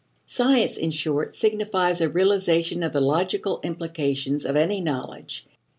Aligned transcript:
Science, 0.25 0.77
in 0.77 0.89
short, 0.89 1.35
signifies 1.35 2.01
a 2.01 2.09
realization 2.09 2.81
of 2.81 2.91
the 2.91 2.99
logical 2.99 3.59
implications 3.61 4.47
of 4.47 4.55
any 4.55 4.81
knowledge. 4.81 5.45